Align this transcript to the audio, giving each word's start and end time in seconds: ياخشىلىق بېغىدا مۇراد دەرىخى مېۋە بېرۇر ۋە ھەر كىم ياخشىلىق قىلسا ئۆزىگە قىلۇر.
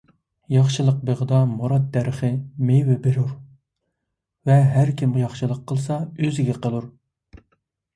ياخشىلىق 0.53 0.95
بېغىدا 1.09 1.41
مۇراد 1.49 1.85
دەرىخى 1.99 2.31
مېۋە 2.71 2.97
بېرۇر 3.05 3.29
ۋە 4.51 4.59
ھەر 4.75 4.93
كىم 5.03 5.17
ياخشىلىق 5.27 5.65
قىلسا 5.73 6.05
ئۆزىگە 6.07 6.63
قىلۇر. 6.67 6.95